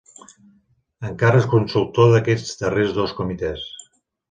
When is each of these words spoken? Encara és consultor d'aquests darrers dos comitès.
Encara 1.09 1.39
és 1.41 1.45
consultor 1.51 2.11
d'aquests 2.15 2.57
darrers 2.65 2.99
dos 2.99 3.17
comitès. 3.21 3.71